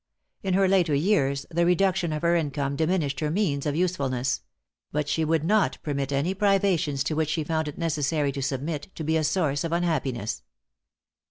[0.41, 4.41] In her later years the reduction of her income diminished her means of usefulness;
[4.91, 8.87] but she would not permit any privations to which she found it necessary to submit,
[8.95, 10.41] to be a source of unhappiness.